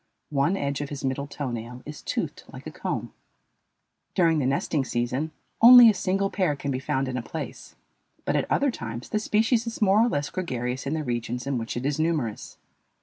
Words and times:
One 0.31 0.57
edge 0.57 0.81
of 0.81 0.89
his 0.89 1.05
middle 1.05 1.27
toe 1.27 1.51
nail 1.51 1.83
is 1.85 2.01
toothed 2.01 2.45
like 2.51 2.65
a 2.65 2.71
comb. 2.71 3.13
During 4.15 4.39
the 4.39 4.47
nesting 4.47 4.83
season 4.83 5.29
only 5.61 5.91
a 5.91 5.93
single 5.93 6.31
pair 6.31 6.55
can 6.55 6.71
be 6.71 6.79
found 6.79 7.07
in 7.07 7.17
a 7.17 7.21
place, 7.21 7.75
but 8.25 8.35
at 8.35 8.49
other 8.51 8.71
times 8.71 9.09
the 9.09 9.19
species 9.19 9.67
is 9.67 9.79
more 9.79 10.03
or 10.03 10.07
less 10.09 10.31
gregarious 10.31 10.87
in 10.87 10.95
the 10.95 11.03
regions 11.03 11.45
in 11.45 11.59
which 11.59 11.77
it 11.77 11.85
is 11.85 11.99
numerous. 11.99 12.57